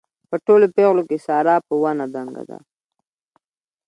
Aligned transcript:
په 0.29 0.35
ټولو 0.45 0.65
پېغلو 0.75 1.03
کې 1.09 1.17
ساره 1.25 1.55
په 1.67 1.73
ونه 1.81 2.05
دنګه 2.15 2.43
ده. 2.49 2.59